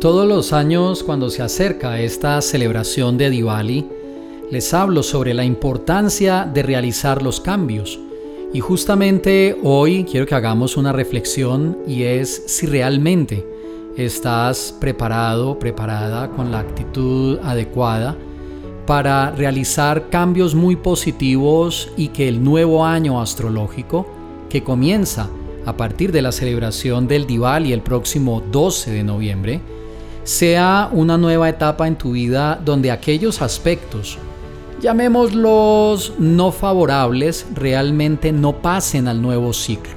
Todos 0.00 0.26
los 0.26 0.54
años 0.54 1.02
cuando 1.02 1.28
se 1.28 1.42
acerca 1.42 2.00
esta 2.00 2.40
celebración 2.40 3.18
de 3.18 3.28
Diwali, 3.28 3.86
les 4.50 4.72
hablo 4.72 5.02
sobre 5.02 5.34
la 5.34 5.44
importancia 5.44 6.50
de 6.50 6.62
realizar 6.62 7.22
los 7.22 7.38
cambios. 7.38 8.00
Y 8.54 8.60
justamente 8.60 9.58
hoy 9.62 10.04
quiero 10.10 10.24
que 10.24 10.34
hagamos 10.34 10.78
una 10.78 10.92
reflexión 10.92 11.76
y 11.86 12.04
es 12.04 12.44
si 12.46 12.64
realmente 12.64 13.46
estás 13.94 14.74
preparado, 14.80 15.58
preparada 15.58 16.30
con 16.30 16.50
la 16.50 16.60
actitud 16.60 17.38
adecuada 17.42 18.16
para 18.86 19.32
realizar 19.32 20.08
cambios 20.08 20.54
muy 20.54 20.76
positivos 20.76 21.92
y 21.98 22.08
que 22.08 22.26
el 22.26 22.42
nuevo 22.42 22.86
año 22.86 23.20
astrológico 23.20 24.06
que 24.48 24.64
comienza 24.64 25.28
a 25.66 25.76
partir 25.76 26.10
de 26.10 26.22
la 26.22 26.32
celebración 26.32 27.06
del 27.06 27.26
Diwali 27.26 27.74
el 27.74 27.82
próximo 27.82 28.42
12 28.50 28.92
de 28.92 29.04
noviembre 29.04 29.60
sea 30.30 30.88
una 30.92 31.18
nueva 31.18 31.48
etapa 31.48 31.88
en 31.88 31.96
tu 31.96 32.12
vida 32.12 32.60
donde 32.64 32.92
aquellos 32.92 33.42
aspectos, 33.42 34.16
llamémoslos 34.80 36.12
no 36.20 36.52
favorables, 36.52 37.48
realmente 37.52 38.30
no 38.30 38.62
pasen 38.62 39.08
al 39.08 39.20
nuevo 39.20 39.52
ciclo. 39.52 39.92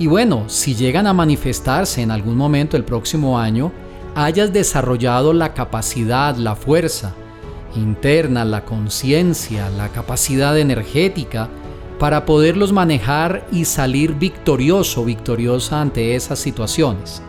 Y 0.00 0.08
bueno, 0.08 0.48
si 0.48 0.74
llegan 0.74 1.06
a 1.06 1.12
manifestarse 1.12 2.02
en 2.02 2.10
algún 2.10 2.36
momento 2.36 2.76
el 2.76 2.82
próximo 2.82 3.38
año, 3.38 3.70
hayas 4.16 4.52
desarrollado 4.52 5.32
la 5.32 5.54
capacidad, 5.54 6.34
la 6.34 6.56
fuerza 6.56 7.14
interna, 7.76 8.44
la 8.44 8.64
conciencia, 8.64 9.70
la 9.70 9.90
capacidad 9.90 10.58
energética 10.58 11.48
para 12.00 12.26
poderlos 12.26 12.72
manejar 12.72 13.46
y 13.52 13.64
salir 13.64 14.16
victorioso, 14.16 15.04
victoriosa 15.04 15.80
ante 15.80 16.16
esas 16.16 16.40
situaciones. 16.40 17.22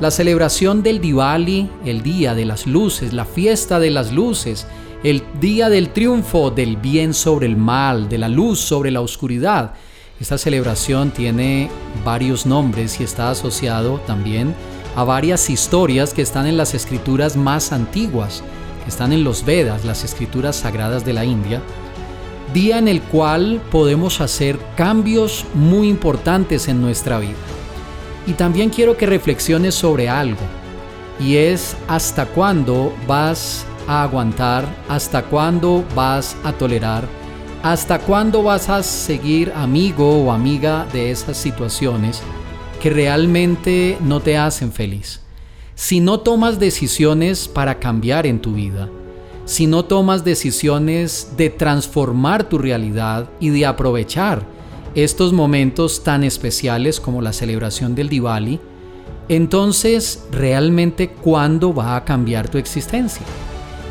La 0.00 0.12
celebración 0.12 0.84
del 0.84 1.00
Diwali, 1.00 1.68
el 1.84 2.04
día 2.04 2.36
de 2.36 2.44
las 2.44 2.68
luces, 2.68 3.12
la 3.12 3.24
fiesta 3.24 3.80
de 3.80 3.90
las 3.90 4.12
luces, 4.12 4.64
el 5.02 5.24
día 5.40 5.68
del 5.68 5.88
triunfo 5.88 6.52
del 6.52 6.76
bien 6.76 7.12
sobre 7.12 7.46
el 7.46 7.56
mal, 7.56 8.08
de 8.08 8.18
la 8.18 8.28
luz 8.28 8.60
sobre 8.60 8.92
la 8.92 9.00
oscuridad. 9.00 9.74
Esta 10.20 10.38
celebración 10.38 11.10
tiene 11.10 11.68
varios 12.04 12.46
nombres 12.46 13.00
y 13.00 13.02
está 13.02 13.30
asociado 13.30 13.98
también 14.06 14.54
a 14.94 15.02
varias 15.02 15.50
historias 15.50 16.14
que 16.14 16.22
están 16.22 16.46
en 16.46 16.56
las 16.56 16.74
escrituras 16.74 17.36
más 17.36 17.72
antiguas, 17.72 18.44
que 18.84 18.90
están 18.90 19.12
en 19.12 19.24
los 19.24 19.44
Vedas, 19.44 19.84
las 19.84 20.04
escrituras 20.04 20.54
sagradas 20.54 21.04
de 21.04 21.12
la 21.12 21.24
India. 21.24 21.60
Día 22.54 22.78
en 22.78 22.86
el 22.86 23.02
cual 23.02 23.60
podemos 23.72 24.20
hacer 24.20 24.60
cambios 24.76 25.44
muy 25.54 25.88
importantes 25.88 26.68
en 26.68 26.80
nuestra 26.80 27.18
vida. 27.18 27.57
Y 28.28 28.34
también 28.34 28.68
quiero 28.68 28.94
que 28.94 29.06
reflexiones 29.06 29.74
sobre 29.74 30.10
algo. 30.10 30.42
Y 31.18 31.36
es 31.36 31.74
hasta 31.88 32.26
cuándo 32.26 32.94
vas 33.06 33.64
a 33.86 34.02
aguantar, 34.02 34.66
hasta 34.86 35.22
cuándo 35.22 35.82
vas 35.94 36.36
a 36.44 36.52
tolerar, 36.52 37.08
hasta 37.62 37.98
cuándo 37.98 38.42
vas 38.42 38.68
a 38.68 38.82
seguir 38.82 39.50
amigo 39.56 40.24
o 40.24 40.30
amiga 40.30 40.86
de 40.92 41.10
esas 41.10 41.38
situaciones 41.38 42.20
que 42.82 42.90
realmente 42.90 43.96
no 44.02 44.20
te 44.20 44.36
hacen 44.36 44.72
feliz. 44.72 45.22
Si 45.74 46.00
no 46.00 46.20
tomas 46.20 46.58
decisiones 46.58 47.48
para 47.48 47.78
cambiar 47.78 48.26
en 48.26 48.40
tu 48.40 48.52
vida, 48.52 48.90
si 49.46 49.66
no 49.66 49.86
tomas 49.86 50.22
decisiones 50.22 51.32
de 51.38 51.48
transformar 51.48 52.44
tu 52.44 52.58
realidad 52.58 53.30
y 53.40 53.48
de 53.48 53.64
aprovechar 53.64 54.57
estos 55.04 55.32
momentos 55.32 56.02
tan 56.02 56.24
especiales 56.24 56.98
como 56.98 57.22
la 57.22 57.32
celebración 57.32 57.94
del 57.94 58.08
Diwali, 58.08 58.58
entonces 59.28 60.24
realmente 60.32 61.10
¿cuándo 61.10 61.72
va 61.72 61.94
a 61.94 62.04
cambiar 62.04 62.48
tu 62.48 62.58
existencia? 62.58 63.22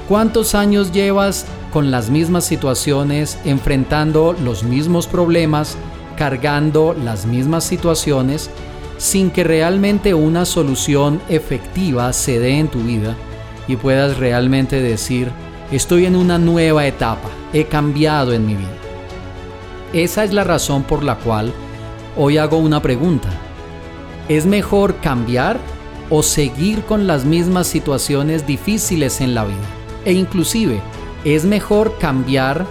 ¿Cuántos 0.10 0.54
años 0.54 0.92
llevas 0.92 1.46
con 1.72 1.92
las 1.92 2.10
mismas 2.10 2.44
situaciones, 2.44 3.38
enfrentando 3.46 4.36
los 4.44 4.64
mismos 4.64 5.08
problemas, 5.08 5.78
cargando 6.18 6.94
las 6.94 7.26
mismas 7.26 7.64
situaciones, 7.64 8.50
sin 8.98 9.30
que 9.30 9.44
realmente 9.44 10.14
una 10.14 10.44
solución 10.44 11.22
efectiva 11.30 12.12
se 12.12 12.40
dé 12.40 12.58
en 12.58 12.68
tu 12.68 12.80
vida 12.80 13.16
y 13.68 13.76
puedas 13.76 14.18
realmente 14.18 14.82
decir, 14.82 15.32
estoy 15.72 16.06
en 16.06 16.16
una 16.16 16.38
nueva 16.38 16.86
etapa, 16.88 17.30
he 17.54 17.66
cambiado 17.66 18.34
en 18.34 18.46
mi 18.46 18.56
vida? 18.56 18.87
Esa 19.98 20.24
es 20.24 20.32
la 20.32 20.44
razón 20.44 20.84
por 20.84 21.04
la 21.04 21.16
cual 21.16 21.52
hoy 22.16 22.38
hago 22.38 22.58
una 22.58 22.84
pregunta. 22.84 23.30
¿Es 24.30 24.46
mejor 24.46 24.98
cambiar 24.98 25.58
o 26.12 26.22
seguir 26.22 26.84
con 26.84 27.08
las 27.08 27.26
mismas 27.26 27.66
situaciones 27.66 28.46
difíciles 28.46 29.22
en 29.22 29.34
la 29.34 29.46
vida? 29.46 29.58
E 30.06 30.14
inclusive, 30.14 30.82
¿es 31.26 31.46
mejor 31.46 31.98
cambiar 31.98 32.68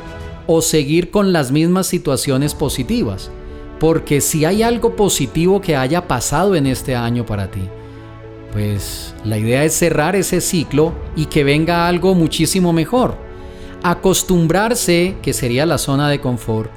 o 0.46 0.62
seguir 0.62 1.10
con 1.10 1.32
las 1.32 1.50
mismas 1.50 1.88
situaciones 1.88 2.54
positivas? 2.54 3.32
Porque 3.80 4.20
si 4.20 4.44
hay 4.44 4.62
algo 4.62 4.94
positivo 4.94 5.60
que 5.60 5.74
haya 5.74 6.06
pasado 6.06 6.54
en 6.54 6.68
este 6.68 6.94
año 6.94 7.26
para 7.26 7.50
ti, 7.50 7.62
pues 8.52 9.16
la 9.24 9.36
idea 9.36 9.64
es 9.64 9.74
cerrar 9.74 10.14
ese 10.14 10.40
ciclo 10.40 10.92
y 11.16 11.26
que 11.26 11.42
venga 11.42 11.88
algo 11.88 12.14
muchísimo 12.14 12.72
mejor. 12.72 13.16
Acostumbrarse, 13.82 15.16
que 15.22 15.32
sería 15.32 15.66
la 15.66 15.78
zona 15.78 16.08
de 16.08 16.20
confort, 16.20 16.70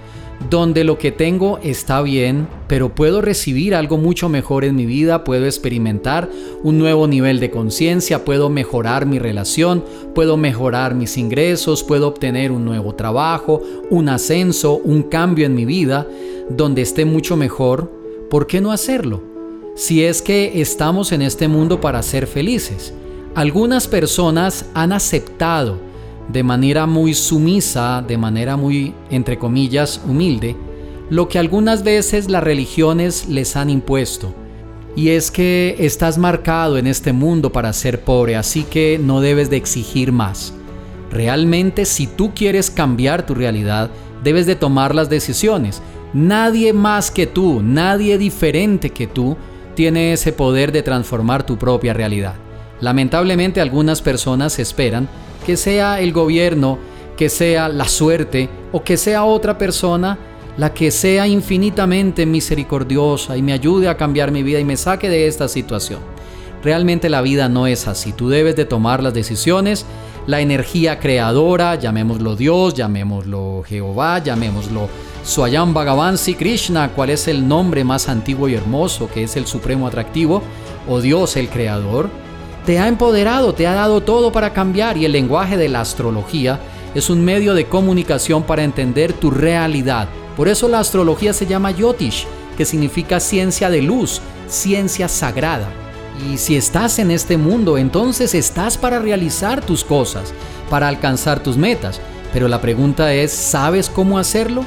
donde 0.47 0.83
lo 0.83 0.97
que 0.97 1.11
tengo 1.11 1.59
está 1.61 2.01
bien, 2.01 2.47
pero 2.67 2.95
puedo 2.95 3.21
recibir 3.21 3.75
algo 3.75 3.97
mucho 3.97 4.29
mejor 4.29 4.63
en 4.63 4.75
mi 4.75 4.85
vida, 4.85 5.23
puedo 5.23 5.45
experimentar 5.45 6.29
un 6.63 6.77
nuevo 6.77 7.07
nivel 7.07 7.39
de 7.39 7.51
conciencia, 7.51 8.23
puedo 8.23 8.49
mejorar 8.49 9.05
mi 9.05 9.19
relación, 9.19 9.83
puedo 10.15 10.37
mejorar 10.37 10.95
mis 10.95 11.17
ingresos, 11.17 11.83
puedo 11.83 12.07
obtener 12.07 12.51
un 12.51 12.63
nuevo 12.63 12.95
trabajo, 12.95 13.61
un 13.89 14.09
ascenso, 14.09 14.75
un 14.75 15.03
cambio 15.03 15.45
en 15.45 15.55
mi 15.55 15.65
vida, 15.65 16.07
donde 16.49 16.81
esté 16.81 17.05
mucho 17.05 17.35
mejor, 17.35 17.91
¿por 18.29 18.47
qué 18.47 18.61
no 18.61 18.71
hacerlo? 18.71 19.21
Si 19.75 20.03
es 20.03 20.21
que 20.21 20.61
estamos 20.61 21.11
en 21.11 21.21
este 21.21 21.47
mundo 21.47 21.79
para 21.79 22.01
ser 22.01 22.27
felices. 22.27 22.93
Algunas 23.35 23.87
personas 23.87 24.65
han 24.73 24.91
aceptado 24.91 25.88
de 26.31 26.43
manera 26.43 26.85
muy 26.85 27.13
sumisa, 27.13 28.03
de 28.07 28.17
manera 28.17 28.55
muy, 28.55 28.93
entre 29.09 29.37
comillas, 29.37 30.01
humilde, 30.07 30.55
lo 31.09 31.27
que 31.27 31.39
algunas 31.39 31.83
veces 31.83 32.29
las 32.29 32.43
religiones 32.43 33.27
les 33.27 33.55
han 33.55 33.69
impuesto. 33.69 34.33
Y 34.95 35.09
es 35.09 35.31
que 35.31 35.75
estás 35.79 36.17
marcado 36.17 36.77
en 36.77 36.85
este 36.85 37.13
mundo 37.13 37.51
para 37.51 37.73
ser 37.73 38.01
pobre, 38.01 38.35
así 38.35 38.63
que 38.63 38.99
no 39.01 39.21
debes 39.21 39.49
de 39.49 39.57
exigir 39.57 40.11
más. 40.11 40.53
Realmente 41.11 41.85
si 41.85 42.05
tú 42.05 42.33
quieres 42.35 42.69
cambiar 42.69 43.25
tu 43.25 43.33
realidad, 43.33 43.89
debes 44.23 44.45
de 44.45 44.55
tomar 44.55 44.93
las 44.93 45.09
decisiones. 45.09 45.81
Nadie 46.13 46.73
más 46.73 47.09
que 47.09 47.25
tú, 47.25 47.61
nadie 47.63 48.17
diferente 48.17 48.91
que 48.91 49.07
tú, 49.07 49.35
tiene 49.75 50.13
ese 50.13 50.33
poder 50.33 50.71
de 50.71 50.83
transformar 50.83 51.45
tu 51.45 51.57
propia 51.57 51.93
realidad. 51.93 52.35
Lamentablemente 52.81 53.61
algunas 53.61 54.01
personas 54.01 54.59
esperan 54.59 55.07
que 55.45 55.57
sea 55.57 55.99
el 55.99 56.13
gobierno, 56.13 56.77
que 57.17 57.29
sea 57.29 57.69
la 57.69 57.87
suerte 57.87 58.49
o 58.71 58.83
que 58.83 58.97
sea 58.97 59.23
otra 59.25 59.57
persona 59.57 60.17
la 60.59 60.73
que 60.73 60.91
sea 60.91 61.25
infinitamente 61.25 62.25
misericordiosa 62.25 63.37
y 63.37 63.41
me 63.41 63.53
ayude 63.53 63.87
a 63.87 63.95
cambiar 63.95 64.29
mi 64.29 64.43
vida 64.43 64.59
y 64.59 64.65
me 64.65 64.75
saque 64.75 65.09
de 65.09 65.25
esta 65.25 65.47
situación. 65.47 66.01
Realmente 66.61 67.07
la 67.07 67.21
vida 67.21 67.47
no 67.47 67.65
es 67.65 67.87
así. 67.87 68.11
Tú 68.11 68.27
debes 68.27 68.57
de 68.57 68.65
tomar 68.65 69.01
las 69.01 69.13
decisiones. 69.13 69.85
La 70.27 70.41
energía 70.41 70.99
creadora, 70.99 71.75
llamémoslo 71.75 72.35
Dios, 72.35 72.73
llamémoslo 72.73 73.63
Jehová, 73.65 74.19
llamémoslo 74.19 74.89
Swayam 75.23 75.73
Bhagavan 75.73 76.17
Sri 76.17 76.35
Krishna, 76.35 76.89
cuál 76.89 77.11
es 77.11 77.29
el 77.29 77.47
nombre 77.47 77.85
más 77.85 78.09
antiguo 78.09 78.49
y 78.49 78.55
hermoso, 78.55 79.09
que 79.09 79.23
es 79.23 79.37
el 79.37 79.47
supremo 79.47 79.87
atractivo, 79.87 80.41
o 80.89 80.99
Dios 80.99 81.37
el 81.37 81.47
creador 81.47 82.09
te 82.65 82.79
ha 82.79 82.87
empoderado, 82.87 83.53
te 83.53 83.67
ha 83.67 83.73
dado 83.73 84.01
todo 84.01 84.31
para 84.31 84.53
cambiar 84.53 84.97
y 84.97 85.05
el 85.05 85.11
lenguaje 85.11 85.57
de 85.57 85.69
la 85.69 85.81
astrología 85.81 86.59
es 86.95 87.09
un 87.09 87.23
medio 87.23 87.53
de 87.53 87.65
comunicación 87.65 88.43
para 88.43 88.63
entender 88.63 89.13
tu 89.13 89.31
realidad. 89.31 90.07
Por 90.35 90.47
eso 90.47 90.67
la 90.67 90.79
astrología 90.79 91.33
se 91.33 91.45
llama 91.45 91.71
Yotish, 91.71 92.25
que 92.57 92.65
significa 92.65 93.19
ciencia 93.19 93.69
de 93.69 93.81
luz, 93.81 94.21
ciencia 94.47 95.07
sagrada. 95.07 95.69
Y 96.29 96.37
si 96.37 96.55
estás 96.55 96.99
en 96.99 97.11
este 97.11 97.37
mundo, 97.37 97.77
entonces 97.77 98.35
estás 98.35 98.77
para 98.77 98.99
realizar 98.99 99.61
tus 99.61 99.83
cosas, 99.83 100.33
para 100.69 100.87
alcanzar 100.87 101.41
tus 101.41 101.57
metas. 101.57 102.01
Pero 102.33 102.47
la 102.47 102.61
pregunta 102.61 103.13
es, 103.13 103.31
¿sabes 103.31 103.89
cómo 103.89 104.19
hacerlo? 104.19 104.63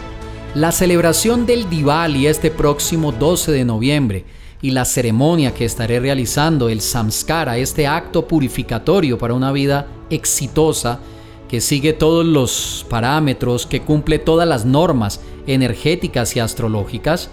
La 0.54 0.72
celebración 0.72 1.46
del 1.46 1.68
Diwali 1.68 2.26
este 2.26 2.50
próximo 2.50 3.12
12 3.12 3.52
de 3.52 3.64
noviembre 3.64 4.24
y 4.62 4.70
la 4.70 4.84
ceremonia 4.84 5.52
que 5.52 5.64
estaré 5.64 5.98
realizando, 5.98 6.68
el 6.68 6.80
samskara, 6.80 7.58
este 7.58 7.88
acto 7.88 8.28
purificatorio 8.28 9.18
para 9.18 9.34
una 9.34 9.50
vida 9.50 9.88
exitosa, 10.08 11.00
que 11.48 11.60
sigue 11.60 11.92
todos 11.92 12.24
los 12.24 12.86
parámetros, 12.88 13.66
que 13.66 13.82
cumple 13.82 14.20
todas 14.20 14.48
las 14.48 14.64
normas 14.64 15.20
energéticas 15.48 16.36
y 16.36 16.40
astrológicas, 16.40 17.28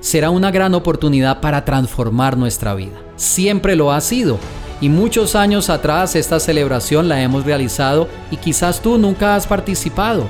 será 0.00 0.30
una 0.30 0.50
gran 0.50 0.74
oportunidad 0.74 1.40
para 1.40 1.64
transformar 1.64 2.36
nuestra 2.38 2.74
vida. 2.74 2.98
Siempre 3.16 3.76
lo 3.76 3.92
ha 3.92 4.00
sido. 4.00 4.38
Y 4.80 4.88
muchos 4.88 5.36
años 5.36 5.70
atrás 5.70 6.16
esta 6.16 6.40
celebración 6.40 7.08
la 7.08 7.22
hemos 7.22 7.44
realizado 7.44 8.08
y 8.32 8.36
quizás 8.36 8.80
tú 8.80 8.98
nunca 8.98 9.36
has 9.36 9.46
participado. 9.46 10.26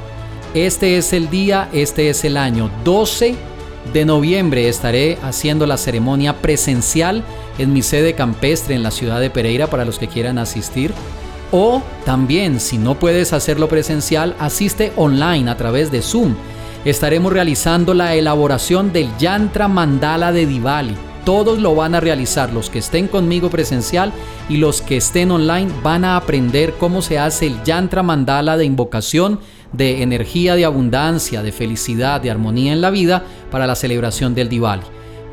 Este 0.52 0.98
es 0.98 1.14
el 1.14 1.30
día, 1.30 1.70
este 1.72 2.10
es 2.10 2.24
el 2.24 2.36
año 2.36 2.70
12 2.84 3.51
de 3.92 4.04
noviembre 4.04 4.68
estaré 4.68 5.18
haciendo 5.22 5.66
la 5.66 5.76
ceremonia 5.76 6.40
presencial 6.40 7.24
en 7.58 7.72
mi 7.72 7.82
sede 7.82 8.14
campestre 8.14 8.74
en 8.74 8.82
la 8.82 8.90
ciudad 8.90 9.20
de 9.20 9.30
Pereira 9.30 9.66
para 9.66 9.84
los 9.84 9.98
que 9.98 10.08
quieran 10.08 10.38
asistir. 10.38 10.92
O 11.50 11.82
también, 12.06 12.60
si 12.60 12.78
no 12.78 12.98
puedes 12.98 13.32
hacerlo 13.32 13.68
presencial, 13.68 14.34
asiste 14.38 14.92
online 14.96 15.50
a 15.50 15.56
través 15.56 15.90
de 15.90 16.00
Zoom. 16.00 16.34
Estaremos 16.84 17.32
realizando 17.32 17.92
la 17.92 18.14
elaboración 18.14 18.92
del 18.92 19.08
Yantra 19.18 19.68
Mandala 19.68 20.32
de 20.32 20.46
Diwali. 20.46 21.11
Todos 21.24 21.60
lo 21.60 21.76
van 21.76 21.94
a 21.94 22.00
realizar, 22.00 22.52
los 22.52 22.68
que 22.68 22.80
estén 22.80 23.06
conmigo 23.06 23.48
presencial 23.48 24.12
y 24.48 24.56
los 24.56 24.82
que 24.82 24.96
estén 24.96 25.30
online 25.30 25.70
van 25.82 26.04
a 26.04 26.16
aprender 26.16 26.74
cómo 26.74 27.00
se 27.00 27.18
hace 27.18 27.46
el 27.46 27.62
Yantra 27.62 28.02
Mandala 28.02 28.56
de 28.56 28.64
invocación 28.64 29.38
de 29.72 30.02
energía 30.02 30.56
de 30.56 30.64
abundancia, 30.64 31.42
de 31.42 31.52
felicidad, 31.52 32.20
de 32.20 32.30
armonía 32.30 32.72
en 32.72 32.80
la 32.80 32.90
vida 32.90 33.24
para 33.50 33.68
la 33.68 33.76
celebración 33.76 34.34
del 34.34 34.48
Diwali. 34.48 34.82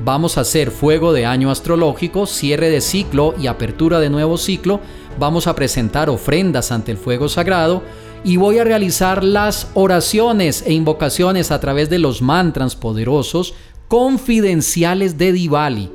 Vamos 0.01 0.38
a 0.38 0.41
hacer 0.41 0.71
fuego 0.71 1.12
de 1.12 1.25
año 1.25 1.51
astrológico, 1.51 2.25
cierre 2.25 2.69
de 2.69 2.80
ciclo 2.80 3.33
y 3.38 3.47
apertura 3.47 4.00
de 4.00 4.09
nuevo 4.09 4.38
ciclo. 4.38 4.80
Vamos 5.18 5.47
a 5.47 5.56
presentar 5.56 6.09
ofrendas 6.09 6.71
ante 6.71 6.91
el 6.91 6.97
fuego 6.97 7.27
sagrado 7.27 7.83
y 8.24 8.38
voy 8.38 8.59
a 8.59 8.63
realizar 8.63 9.24
las 9.24 9.68
oraciones 9.74 10.63
e 10.65 10.74
invocaciones 10.74 11.51
a 11.51 11.59
través 11.59 11.89
de 11.89 12.00
los 12.00 12.21
mantras 12.21 12.75
poderosos 12.75 13.56
confidenciales 13.89 15.18
de 15.18 15.33
Diwali. 15.33 15.91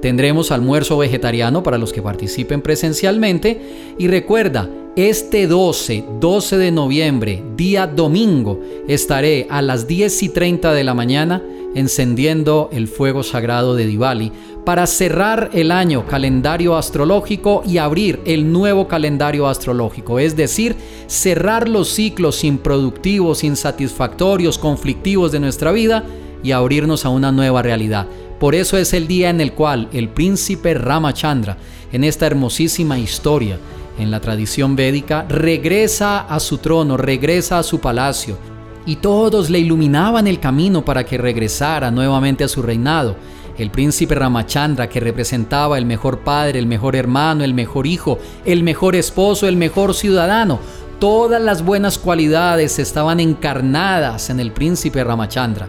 Tendremos 0.00 0.52
almuerzo 0.52 0.96
vegetariano 0.98 1.64
para 1.64 1.78
los 1.78 1.92
que 1.92 2.02
participen 2.02 2.62
presencialmente 2.62 3.94
y 3.98 4.06
recuerda, 4.06 4.70
este 4.94 5.46
12, 5.46 6.04
12 6.20 6.56
de 6.58 6.70
noviembre, 6.70 7.42
día 7.56 7.86
domingo, 7.86 8.60
estaré 8.86 9.46
a 9.50 9.62
las 9.62 9.88
10 9.88 10.22
y 10.24 10.28
30 10.28 10.72
de 10.72 10.84
la 10.84 10.94
mañana 10.94 11.42
encendiendo 11.74 12.68
el 12.72 12.86
fuego 12.86 13.22
sagrado 13.22 13.74
de 13.74 13.86
Diwali 13.86 14.32
para 14.64 14.86
cerrar 14.86 15.50
el 15.52 15.70
año 15.70 16.06
calendario 16.06 16.76
astrológico 16.76 17.62
y 17.66 17.78
abrir 17.78 18.20
el 18.24 18.52
nuevo 18.52 18.88
calendario 18.88 19.46
astrológico, 19.46 20.18
es 20.18 20.36
decir, 20.36 20.76
cerrar 21.06 21.68
los 21.68 21.88
ciclos 21.88 22.44
improductivos, 22.44 23.42
insatisfactorios, 23.42 24.58
conflictivos 24.58 25.32
de 25.32 25.40
nuestra 25.40 25.72
vida 25.72 26.04
y 26.42 26.52
abrirnos 26.52 27.04
a 27.04 27.08
una 27.08 27.32
nueva 27.32 27.62
realidad. 27.62 28.06
Por 28.38 28.54
eso 28.54 28.76
es 28.76 28.92
el 28.92 29.08
día 29.08 29.30
en 29.30 29.40
el 29.40 29.52
cual 29.52 29.88
el 29.92 30.08
príncipe 30.08 30.74
Ramachandra, 30.74 31.56
en 31.92 32.04
esta 32.04 32.26
hermosísima 32.26 32.98
historia, 32.98 33.58
en 33.98 34.10
la 34.10 34.20
tradición 34.20 34.76
védica, 34.76 35.26
regresa 35.28 36.20
a 36.20 36.38
su 36.38 36.58
trono, 36.58 36.96
regresa 36.96 37.58
a 37.58 37.62
su 37.62 37.80
palacio, 37.80 38.38
y 38.86 38.96
todos 38.96 39.50
le 39.50 39.58
iluminaban 39.58 40.26
el 40.26 40.40
camino 40.40 40.84
para 40.84 41.04
que 41.04 41.18
regresara 41.18 41.90
nuevamente 41.90 42.44
a 42.44 42.48
su 42.48 42.62
reinado. 42.62 43.16
El 43.58 43.70
príncipe 43.70 44.14
Ramachandra, 44.14 44.88
que 44.88 45.00
representaba 45.00 45.76
el 45.76 45.84
mejor 45.84 46.20
padre, 46.20 46.60
el 46.60 46.66
mejor 46.66 46.94
hermano, 46.94 47.42
el 47.42 47.54
mejor 47.54 47.86
hijo, 47.86 48.18
el 48.44 48.62
mejor 48.62 48.94
esposo, 48.94 49.48
el 49.48 49.56
mejor 49.56 49.94
ciudadano, 49.94 50.60
todas 51.00 51.42
las 51.42 51.64
buenas 51.64 51.98
cualidades 51.98 52.78
estaban 52.78 53.20
encarnadas 53.20 54.30
en 54.30 54.40
el 54.40 54.52
príncipe 54.52 55.02
Ramachandra. 55.02 55.68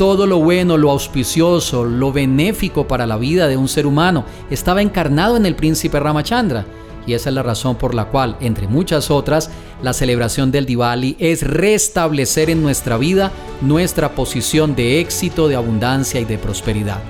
Todo 0.00 0.26
lo 0.26 0.38
bueno, 0.38 0.78
lo 0.78 0.92
auspicioso, 0.92 1.84
lo 1.84 2.10
benéfico 2.10 2.88
para 2.88 3.06
la 3.06 3.18
vida 3.18 3.48
de 3.48 3.58
un 3.58 3.68
ser 3.68 3.86
humano 3.86 4.24
estaba 4.48 4.80
encarnado 4.80 5.36
en 5.36 5.44
el 5.44 5.54
príncipe 5.54 6.00
Ramachandra 6.00 6.64
y 7.06 7.12
esa 7.12 7.28
es 7.28 7.34
la 7.34 7.42
razón 7.42 7.76
por 7.76 7.94
la 7.94 8.06
cual, 8.06 8.34
entre 8.40 8.66
muchas 8.66 9.10
otras, 9.10 9.50
la 9.82 9.92
celebración 9.92 10.50
del 10.52 10.64
Diwali 10.64 11.16
es 11.18 11.42
restablecer 11.42 12.48
en 12.48 12.62
nuestra 12.62 12.96
vida 12.96 13.30
nuestra 13.60 14.14
posición 14.14 14.74
de 14.74 15.00
éxito, 15.00 15.48
de 15.48 15.56
abundancia 15.56 16.18
y 16.18 16.24
de 16.24 16.38
prosperidad. 16.38 17.00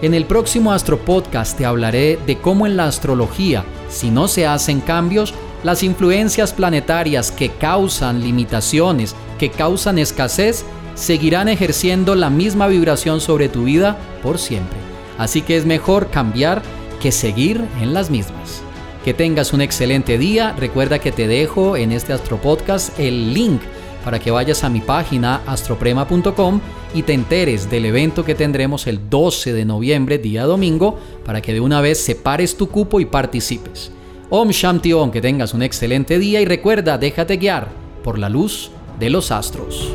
En 0.00 0.14
el 0.14 0.24
próximo 0.24 0.72
Astro 0.72 1.00
Podcast 1.00 1.58
te 1.58 1.66
hablaré 1.66 2.20
de 2.24 2.38
cómo 2.38 2.68
en 2.68 2.76
la 2.76 2.84
astrología, 2.84 3.64
si 3.88 4.10
no 4.12 4.28
se 4.28 4.46
hacen 4.46 4.80
cambios, 4.80 5.34
las 5.64 5.82
influencias 5.82 6.52
planetarias 6.52 7.32
que 7.32 7.48
causan 7.48 8.22
limitaciones, 8.22 9.16
que 9.40 9.50
causan 9.50 9.98
escasez, 9.98 10.64
seguirán 10.98 11.48
ejerciendo 11.48 12.16
la 12.16 12.28
misma 12.28 12.66
vibración 12.66 13.20
sobre 13.20 13.48
tu 13.48 13.64
vida 13.64 13.96
por 14.22 14.38
siempre. 14.38 14.78
Así 15.16 15.42
que 15.42 15.56
es 15.56 15.64
mejor 15.64 16.10
cambiar 16.10 16.60
que 17.00 17.12
seguir 17.12 17.64
en 17.80 17.94
las 17.94 18.10
mismas. 18.10 18.62
Que 19.04 19.14
tengas 19.14 19.52
un 19.52 19.60
excelente 19.60 20.18
día. 20.18 20.54
Recuerda 20.58 20.98
que 20.98 21.12
te 21.12 21.28
dejo 21.28 21.76
en 21.76 21.92
este 21.92 22.12
Astro 22.12 22.38
Podcast 22.38 22.98
el 22.98 23.32
link 23.32 23.60
para 24.04 24.18
que 24.18 24.30
vayas 24.30 24.64
a 24.64 24.68
mi 24.68 24.80
página 24.80 25.40
astroprema.com 25.46 26.60
y 26.94 27.02
te 27.02 27.12
enteres 27.12 27.70
del 27.70 27.84
evento 27.84 28.24
que 28.24 28.34
tendremos 28.34 28.86
el 28.86 29.08
12 29.08 29.52
de 29.52 29.64
noviembre, 29.64 30.18
día 30.18 30.44
domingo, 30.44 30.98
para 31.24 31.40
que 31.40 31.52
de 31.52 31.60
una 31.60 31.80
vez 31.80 32.02
separes 32.02 32.56
tu 32.56 32.68
cupo 32.68 33.00
y 33.00 33.04
participes. 33.04 33.92
Om 34.30 34.50
Shanti 34.50 34.92
Om, 34.92 35.10
que 35.10 35.20
tengas 35.20 35.54
un 35.54 35.62
excelente 35.62 36.18
día 36.18 36.40
y 36.40 36.44
recuerda, 36.44 36.98
déjate 36.98 37.36
guiar 37.36 37.68
por 38.02 38.18
la 38.18 38.28
luz 38.28 38.70
de 38.98 39.10
los 39.10 39.30
astros. 39.30 39.94